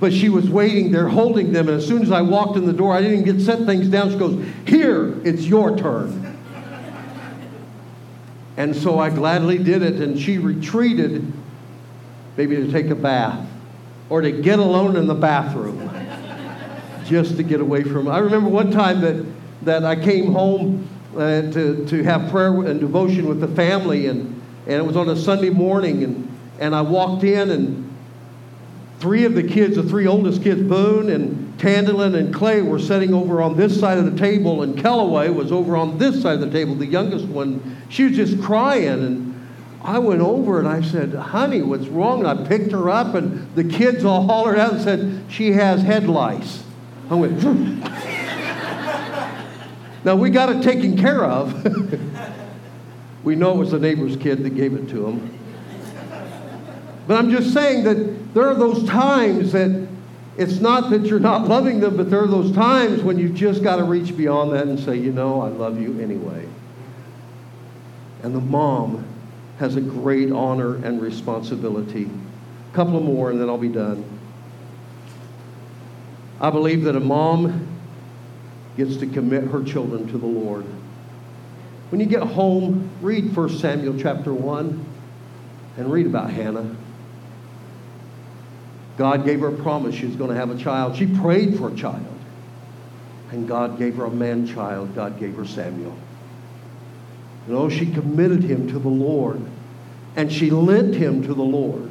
[0.00, 2.72] But she was waiting there holding them, and as soon as I walked in the
[2.72, 4.10] door, I didn't get set things down.
[4.10, 6.38] She goes, Here, it's your turn.
[8.56, 11.30] And so I gladly did it, and she retreated,
[12.36, 13.46] maybe to take a bath
[14.08, 15.88] or to get alone in the bathroom
[17.04, 18.08] just to get away from.
[18.08, 19.24] I remember one time that,
[19.62, 24.40] that I came home uh, to, to have prayer and devotion with the family, and,
[24.66, 26.29] and it was on a Sunday morning, and,
[26.60, 27.96] and I walked in, and
[29.00, 33.14] three of the kids, the three oldest kids, Boone and Tandalin and Clay, were sitting
[33.14, 36.40] over on this side of the table, and Kellaway was over on this side of
[36.40, 37.78] the table, the youngest one.
[37.88, 39.48] She was just crying, and
[39.82, 42.26] I went over and I said, honey, what's wrong?
[42.26, 45.80] And I picked her up, and the kids all hollered out and said, she has
[45.80, 46.62] head lice.
[47.08, 47.42] I went,
[50.04, 51.64] now we got it taken care of.
[53.24, 55.39] we know it was the neighbor's kid that gave it to him.
[57.10, 59.88] But I'm just saying that there are those times that
[60.36, 63.64] it's not that you're not loving them, but there are those times when you've just
[63.64, 66.46] got to reach beyond that and say, you know, I love you anyway.
[68.22, 69.04] And the mom
[69.58, 72.08] has a great honor and responsibility.
[72.70, 74.04] A couple more, and then I'll be done.
[76.40, 77.66] I believe that a mom
[78.76, 80.64] gets to commit her children to the Lord.
[81.88, 84.86] When you get home, read 1 Samuel chapter 1
[85.76, 86.76] and read about Hannah.
[89.00, 90.94] God gave her a promise she was going to have a child.
[90.94, 92.04] She prayed for a child.
[93.30, 94.94] And God gave her a man child.
[94.94, 95.96] God gave her Samuel.
[97.48, 99.40] You know, she committed him to the Lord
[100.16, 101.90] and she lent him to the Lord.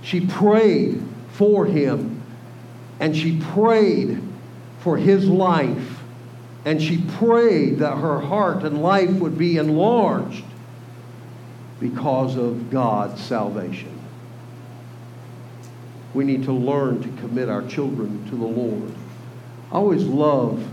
[0.00, 2.22] She prayed for him
[3.00, 4.22] and she prayed
[4.78, 6.00] for his life
[6.64, 10.46] and she prayed that her heart and life would be enlarged
[11.78, 13.97] because of God's salvation.
[16.14, 18.92] We need to learn to commit our children to the Lord.
[19.70, 20.66] I always love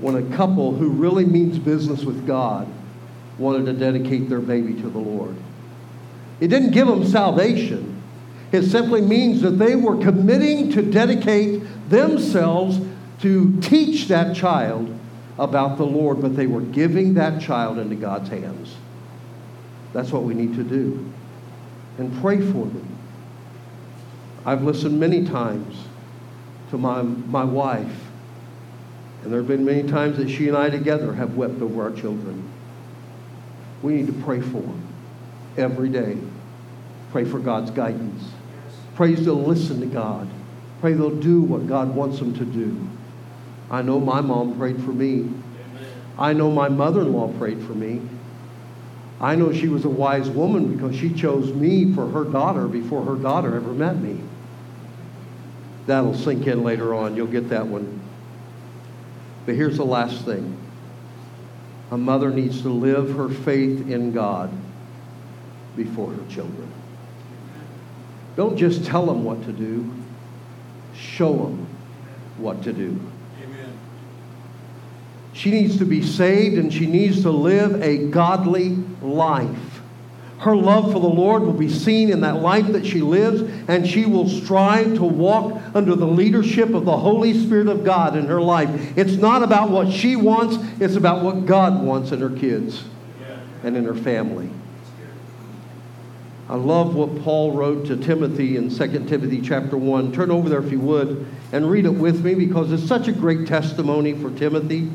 [0.00, 2.68] when a couple who really means business with God
[3.38, 5.36] wanted to dedicate their baby to the Lord.
[6.40, 8.02] It didn't give them salvation.
[8.52, 12.80] It simply means that they were committing to dedicate themselves
[13.20, 14.98] to teach that child
[15.38, 18.74] about the Lord, but they were giving that child into God's hands.
[19.92, 21.10] That's what we need to do.
[21.98, 22.98] And pray for them.
[24.44, 25.76] I've listened many times
[26.70, 28.08] to my, my wife,
[29.22, 31.92] and there have been many times that she and I together have wept over our
[31.92, 32.48] children.
[33.82, 34.82] We need to pray for them
[35.56, 36.18] every day.
[37.12, 38.24] Pray for God's guidance.
[38.94, 40.28] Pray they'll listen to God.
[40.80, 42.76] Pray they'll do what God wants them to do.
[43.70, 45.30] I know my mom prayed for me.
[46.18, 48.00] I know my mother in law prayed for me.
[49.20, 53.04] I know she was a wise woman because she chose me for her daughter before
[53.04, 54.18] her daughter ever met me.
[55.86, 57.16] That'll sink in later on.
[57.16, 58.00] You'll get that one.
[59.46, 60.56] But here's the last thing
[61.90, 64.50] a mother needs to live her faith in God
[65.76, 66.70] before her children.
[68.36, 69.92] Don't just tell them what to do,
[70.94, 71.66] show them
[72.38, 72.98] what to do.
[73.42, 73.72] Amen.
[75.34, 78.70] She needs to be saved and she needs to live a godly
[79.02, 79.71] life.
[80.42, 83.86] Her love for the Lord will be seen in that life that she lives, and
[83.86, 88.26] she will strive to walk under the leadership of the Holy Spirit of God in
[88.26, 88.98] her life.
[88.98, 92.82] It's not about what she wants, it's about what God wants in her kids
[93.62, 94.50] and in her family.
[96.48, 100.10] I love what Paul wrote to Timothy in 2 Timothy chapter 1.
[100.10, 103.12] Turn over there if you would and read it with me because it's such a
[103.12, 104.90] great testimony for Timothy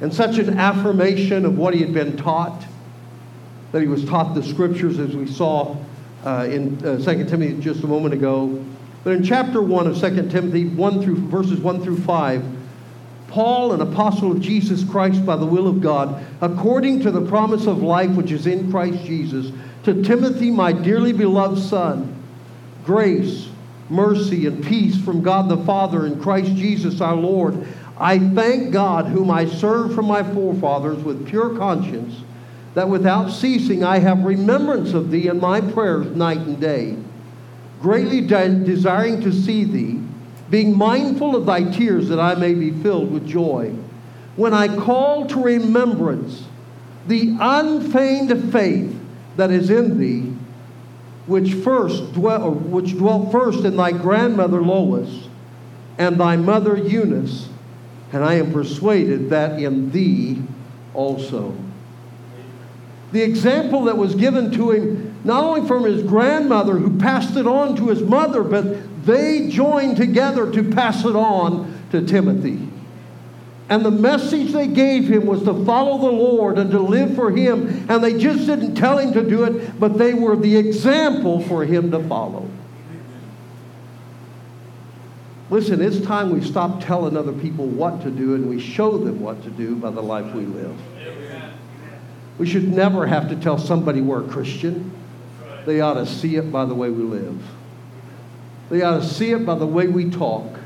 [0.00, 2.64] and such an affirmation of what he had been taught,
[3.72, 5.76] that he was taught the scriptures as we saw
[6.24, 8.64] uh, in uh, 2 Timothy just a moment ago.
[9.04, 12.44] But in chapter 1 of 2 Timothy, 1 through, verses 1 through 5,
[13.28, 17.66] Paul, an apostle of Jesus Christ by the will of God, according to the promise
[17.66, 19.52] of life which is in Christ Jesus,
[19.84, 22.14] to Timothy, my dearly beloved son,
[22.84, 23.48] grace,
[23.90, 27.66] mercy, and peace from God the Father and Christ Jesus our Lord.
[27.98, 32.14] I thank God, whom I serve from my forefathers with pure conscience,
[32.74, 36.96] that without ceasing I have remembrance of thee in my prayers night and day,
[37.80, 40.00] greatly de- desiring to see thee,
[40.50, 43.74] being mindful of thy tears that I may be filled with joy.
[44.36, 46.44] when I call to remembrance
[47.08, 48.96] the unfeigned faith
[49.36, 50.32] that is in thee,
[51.26, 55.28] which first dwell, which dwelt first in thy grandmother Lois
[55.98, 57.48] and thy mother Eunice,
[58.12, 60.40] and I am persuaded that in thee
[60.94, 61.54] also.
[63.12, 67.46] The example that was given to him, not only from his grandmother who passed it
[67.46, 72.68] on to his mother, but they joined together to pass it on to Timothy.
[73.70, 77.30] And the message they gave him was to follow the Lord and to live for
[77.30, 77.86] him.
[77.90, 81.64] And they just didn't tell him to do it, but they were the example for
[81.64, 82.48] him to follow.
[85.50, 89.20] Listen, it's time we stop telling other people what to do and we show them
[89.20, 90.76] what to do by the life we live.
[92.38, 94.92] We should never have to tell somebody we're a Christian.
[95.66, 97.42] They ought to see it by the way we live.
[98.70, 100.58] They ought to see it by the way we talk.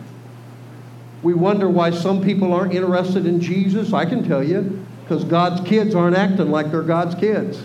[1.22, 3.92] We wonder why some people aren't interested in Jesus.
[3.92, 7.62] I can tell you, because God's kids aren't acting like they're God's kids.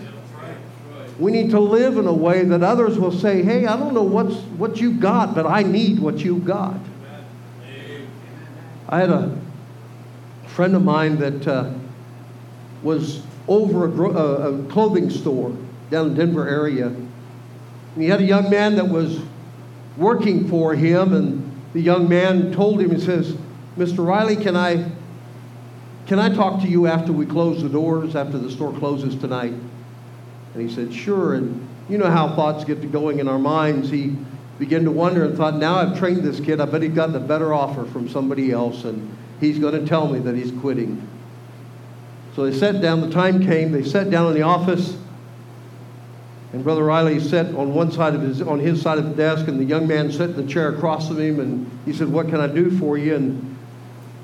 [1.19, 4.03] We need to live in a way that others will say, hey, I don't know
[4.03, 6.79] what's, what you got, but I need what you've got.
[8.87, 9.35] I had a
[10.45, 11.71] friend of mine that uh,
[12.83, 15.55] was over a, uh, a, clothing store
[15.89, 16.87] down in Denver area.
[16.87, 19.21] And he had a young man that was
[19.95, 23.35] working for him, and the young man told him, he says,
[23.77, 24.05] Mr.
[24.05, 24.91] Riley, can I,
[26.07, 29.53] can I talk to you after we close the doors, after the store closes tonight?
[30.53, 31.35] And he said, Sure.
[31.35, 33.89] And you know how thoughts get to going in our minds.
[33.89, 34.15] He
[34.57, 36.59] began to wonder and thought, Now I've trained this kid.
[36.59, 40.07] I bet he's gotten a better offer from somebody else, and he's going to tell
[40.07, 41.07] me that he's quitting.
[42.37, 43.01] So they sat down.
[43.01, 43.71] The time came.
[43.71, 44.95] They sat down in the office.
[46.53, 49.47] And Brother Riley sat on one side of his on his side of the desk,
[49.47, 52.29] and the young man sat in the chair across from him, and he said, "What
[52.29, 53.57] can I do for you?" And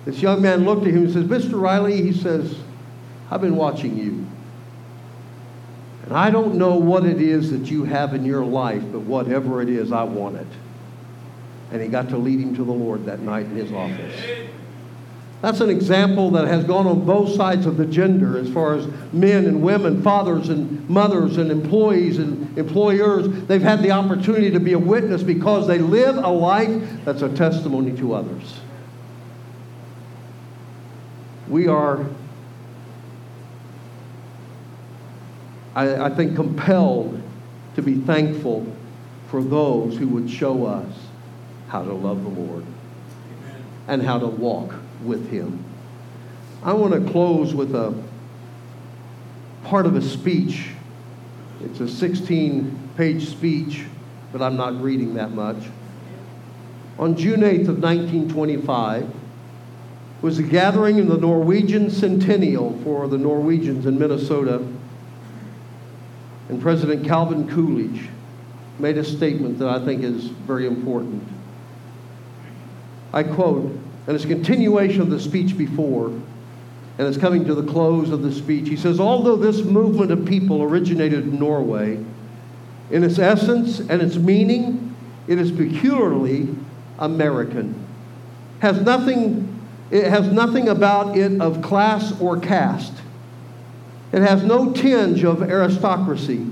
[0.05, 1.59] this young man looked at him and says, Mr.
[1.59, 2.55] Riley, he says,
[3.31, 4.27] I've been watching you.
[6.03, 9.61] And I don't know what it is that you have in your life, but whatever
[9.61, 10.47] it is, I want it.
[11.71, 14.13] And he got to lead him to the Lord that night in his office.
[15.43, 18.87] That's an example that has gone on both sides of the gender as far as
[19.13, 23.27] men and women, fathers and mothers and employees and employers.
[23.45, 27.29] They've had the opportunity to be a witness because they live a life that's a
[27.29, 28.61] testimony to others
[31.53, 32.05] we are,
[35.75, 37.21] I, I think, compelled
[37.75, 38.65] to be thankful
[39.27, 40.91] for those who would show us
[41.67, 43.63] how to love the Lord Amen.
[43.87, 44.73] and how to walk
[45.03, 45.63] with Him.
[46.63, 47.93] I want to close with a
[49.65, 50.69] part of a speech.
[51.63, 53.85] It's a 16 page speech,
[54.31, 55.57] but I'm not reading that much.
[56.99, 59.09] On June 8th of 1925,
[60.23, 64.65] was a gathering in the Norwegian Centennial for the Norwegians in Minnesota.
[66.47, 68.07] And President Calvin Coolidge
[68.79, 71.27] made a statement that I think is very important.
[73.11, 77.63] I quote, and it's a continuation of the speech before, and it's coming to the
[77.63, 78.69] close of the speech.
[78.69, 82.03] He says, Although this movement of people originated in Norway,
[82.91, 84.95] in its essence and its meaning,
[85.27, 86.49] it is peculiarly
[86.99, 87.85] American.
[88.59, 89.49] Has nothing
[89.93, 92.93] it has nothing about it of class or caste.
[94.11, 96.47] It has no tinge of aristocracy.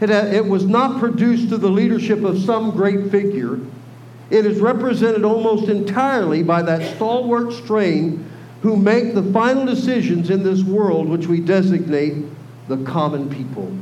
[0.00, 3.60] It, it was not produced through the leadership of some great figure.
[4.30, 8.30] It is represented almost entirely by that stalwart strain
[8.62, 12.24] who make the final decisions in this world which we designate
[12.68, 13.72] the common people.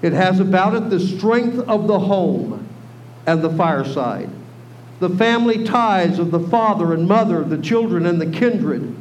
[0.00, 2.66] It has about it the strength of the home
[3.26, 4.30] and the fireside
[5.00, 8.94] the family ties of the father and mother, the children, and the kindred.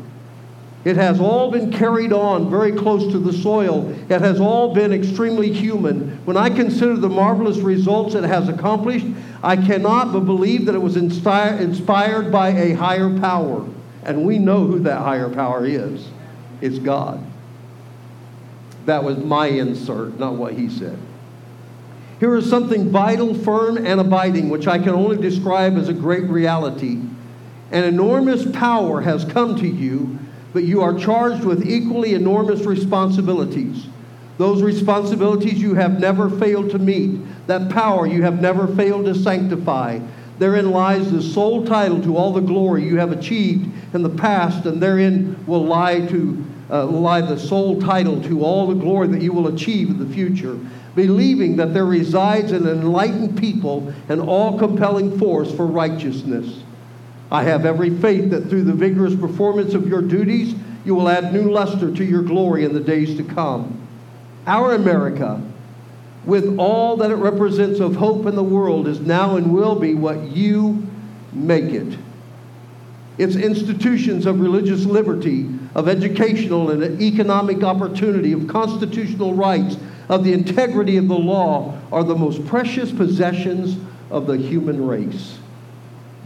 [0.86, 3.90] It has all been carried on very close to the soil.
[4.10, 6.20] It has all been extremely human.
[6.26, 9.06] When I consider the marvelous results it has accomplished,
[9.44, 13.68] I cannot but believe that it was inspired by a higher power.
[14.04, 16.08] And we know who that higher power is
[16.62, 17.24] it's God.
[18.86, 20.98] That was my insert, not what he said.
[22.20, 26.24] Here is something vital, firm, and abiding, which I can only describe as a great
[26.24, 27.02] reality.
[27.72, 30.18] An enormous power has come to you,
[30.54, 33.88] but you are charged with equally enormous responsibilities.
[34.38, 39.16] Those responsibilities you have never failed to meet, that power you have never failed to
[39.16, 40.00] sanctify.
[40.40, 44.66] Therein lies the sole title to all the glory you have achieved in the past,
[44.66, 49.22] and therein will lie, to, uh, lie the sole title to all the glory that
[49.22, 50.60] you will achieve in the future
[50.98, 56.64] believing that there resides an enlightened people an all compelling force for righteousness.
[57.32, 60.56] I have every faith that through the vigorous performance of your duties,
[60.86, 63.88] you will add new luster to your glory in the days to come.
[64.46, 65.42] Our America,
[66.24, 69.94] with all that it represents of hope in the world, is now and will be
[69.94, 70.88] what you
[71.34, 71.98] make it.
[73.18, 79.76] Its institutions of religious liberty, of educational and economic opportunity, of constitutional rights,
[80.08, 83.78] of the integrity of the law are the most precious possessions
[84.10, 85.40] of the human race.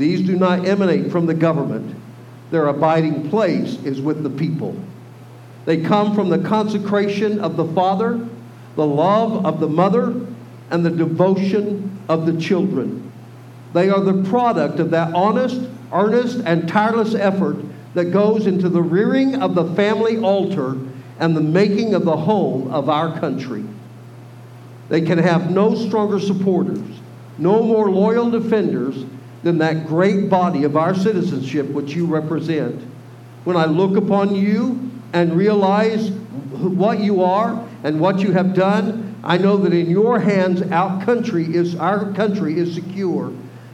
[0.01, 1.95] These do not emanate from the government.
[2.49, 4.75] Their abiding place is with the people.
[5.65, 8.27] They come from the consecration of the father,
[8.75, 10.19] the love of the mother,
[10.71, 13.11] and the devotion of the children.
[13.73, 17.57] They are the product of that honest, earnest, and tireless effort
[17.93, 20.79] that goes into the rearing of the family altar
[21.19, 23.63] and the making of the home of our country.
[24.89, 26.89] They can have no stronger supporters,
[27.37, 29.05] no more loyal defenders
[29.43, 32.81] than that great body of our citizenship which you represent.
[33.43, 39.15] When I look upon you and realize what you are and what you have done,
[39.23, 43.31] I know that in your hands our country is our country is secure.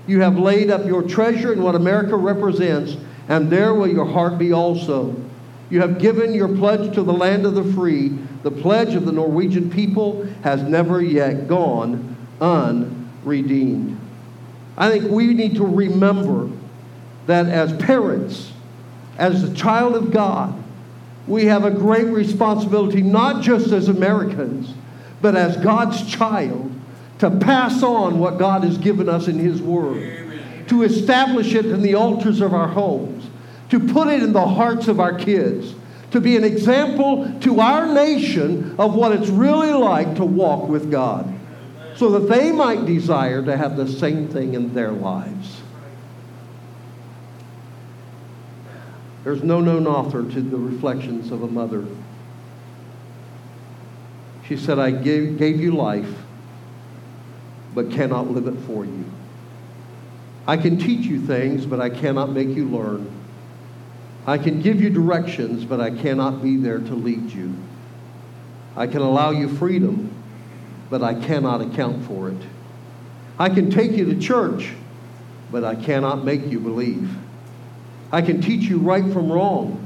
[0.07, 2.95] You have laid up your treasure in what America represents,
[3.27, 5.15] and there will your heart be also.
[5.69, 8.17] You have given your pledge to the land of the free.
[8.43, 13.99] The pledge of the Norwegian people has never yet gone unredeemed.
[14.77, 16.49] I think we need to remember
[17.25, 18.51] that as parents,
[19.17, 20.63] as a child of God,
[21.25, 24.73] we have a great responsibility, not just as Americans,
[25.21, 26.71] but as God's child,
[27.19, 30.65] to pass on what God has given us in His Word, Amen.
[30.67, 33.27] to establish it in the altars of our homes,
[33.69, 35.73] to put it in the hearts of our kids,
[36.11, 40.91] to be an example to our nation of what it's really like to walk with
[40.91, 41.36] God
[41.97, 45.61] so that they might desire to have the same thing in their lives.
[49.23, 51.85] There's no known author to the reflections of a mother.
[54.47, 56.13] She said, I gave, gave you life,
[57.73, 59.05] but cannot live it for you.
[60.47, 63.11] I can teach you things, but I cannot make you learn.
[64.25, 67.53] I can give you directions, but I cannot be there to lead you.
[68.75, 70.16] I can allow you freedom,
[70.89, 72.41] but I cannot account for it.
[73.39, 74.71] I can take you to church,
[75.51, 77.09] but I cannot make you believe.
[78.11, 79.85] I can teach you right from wrong,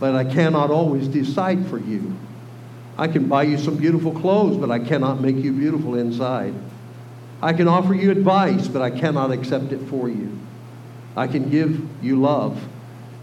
[0.00, 2.16] but I cannot always decide for you.
[2.98, 6.54] I can buy you some beautiful clothes, but I cannot make you beautiful inside.
[7.40, 10.38] I can offer you advice, but I cannot accept it for you.
[11.16, 12.62] I can give you love,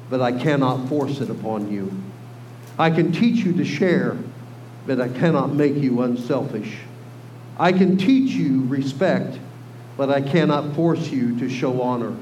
[0.09, 1.91] but I cannot force it upon you.
[2.78, 4.17] I can teach you to share,
[4.88, 6.80] but I cannot make you unselfish.
[7.60, 9.38] I can teach you respect,
[9.97, 12.16] but I cannot force you to show honor.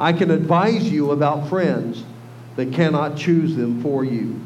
[0.00, 2.02] I can advise you about friends,
[2.56, 4.40] but cannot choose them for you.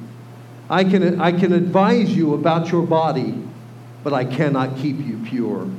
[0.68, 3.40] I can, I can advise you about your body,
[4.02, 5.70] but I cannot keep you pure.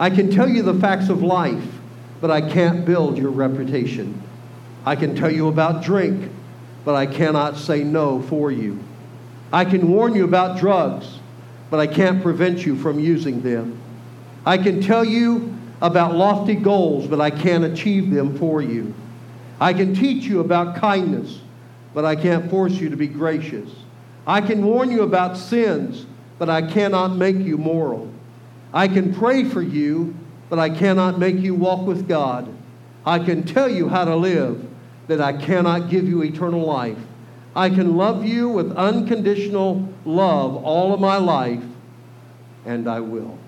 [0.00, 1.64] I can tell you the facts of life,
[2.20, 4.20] but I can't build your reputation.
[4.84, 6.28] I can tell you about drink,
[6.84, 8.80] but I cannot say no for you.
[9.52, 11.19] I can warn you about drugs,
[11.70, 13.80] but I can't prevent you from using them.
[14.44, 18.94] I can tell you about lofty goals, but I can't achieve them for you.
[19.60, 21.40] I can teach you about kindness,
[21.94, 23.70] but I can't force you to be gracious.
[24.26, 26.06] I can warn you about sins,
[26.38, 28.10] but I cannot make you moral.
[28.72, 30.14] I can pray for you,
[30.48, 32.52] but I cannot make you walk with God.
[33.04, 34.66] I can tell you how to live,
[35.06, 36.98] but I cannot give you eternal life.
[37.54, 41.62] I can love you with unconditional love all of my life,
[42.64, 43.38] and I will.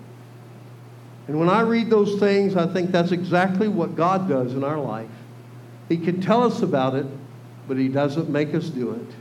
[1.28, 4.78] And when I read those things, I think that's exactly what God does in our
[4.78, 5.08] life.
[5.88, 7.06] He can tell us about it,
[7.68, 9.14] but He doesn't make us do it.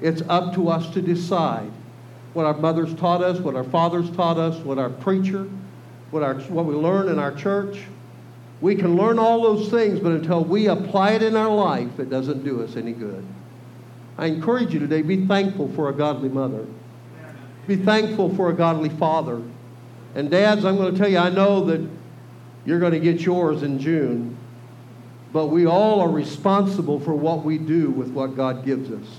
[0.00, 1.70] It's up to us to decide
[2.32, 5.48] what our mothers taught us, what our fathers taught us, what our preacher,
[6.10, 7.82] what, our, what we learn in our church.
[8.60, 12.08] We can learn all those things, but until we apply it in our life, it
[12.08, 13.26] doesn't do us any good.
[14.18, 16.66] I encourage you today be thankful for a godly mother.
[17.66, 19.42] Be thankful for a godly father.
[20.14, 21.86] And dads, I'm going to tell you, I know that
[22.64, 24.36] you're going to get yours in June,
[25.32, 29.18] but we all are responsible for what we do with what God gives us.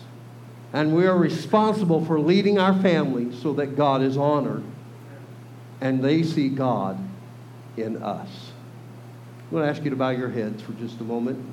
[0.74, 4.64] And we are responsible for leading our families so that God is honored
[5.80, 6.98] and they see God
[7.78, 8.52] in us.
[9.46, 11.44] I'm going to ask you to bow your heads for just a moment.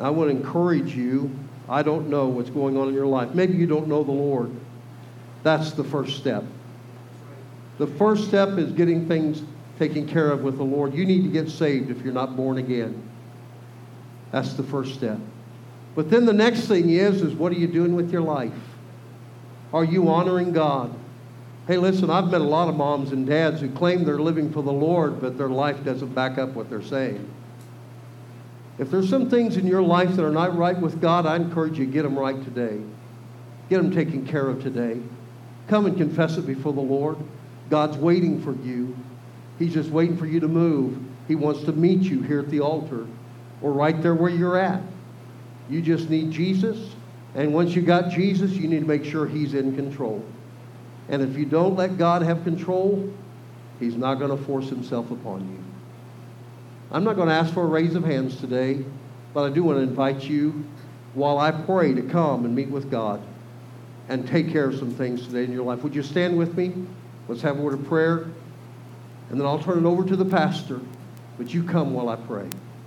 [0.00, 1.30] I want to encourage you
[1.68, 3.34] I don't know what's going on in your life.
[3.34, 4.50] Maybe you don't know the Lord.
[5.42, 6.44] That's the first step.
[7.78, 9.42] The first step is getting things
[9.78, 10.94] taken care of with the Lord.
[10.94, 13.02] You need to get saved if you're not born again.
[14.32, 15.18] That's the first step.
[15.94, 18.52] But then the next thing is, is what are you doing with your life?
[19.72, 20.94] Are you honoring God?
[21.66, 24.62] Hey, listen, I've met a lot of moms and dads who claim they're living for
[24.62, 27.28] the Lord, but their life doesn't back up what they're saying.
[28.78, 31.78] If there's some things in your life that are not right with God, I encourage
[31.78, 32.80] you to get them right today.
[33.68, 35.00] Get them taken care of today.
[35.66, 37.18] Come and confess it before the Lord.
[37.70, 38.96] God's waiting for you.
[39.58, 40.98] He's just waiting for you to move.
[41.26, 43.06] He wants to meet you here at the altar
[43.60, 44.82] or right there where you're at.
[45.68, 46.94] You just need Jesus.
[47.34, 50.24] And once you got Jesus, you need to make sure He's in control.
[51.08, 53.12] And if you don't let God have control,
[53.80, 55.67] He's not going to force Himself upon you.
[56.90, 58.84] I'm not going to ask for a raise of hands today,
[59.34, 60.64] but I do want to invite you
[61.14, 63.20] while I pray to come and meet with God
[64.08, 65.82] and take care of some things today in your life.
[65.82, 66.72] Would you stand with me?
[67.28, 68.26] Let's have a word of prayer.
[69.28, 70.80] And then I'll turn it over to the pastor.
[71.36, 72.48] But you come while I pray.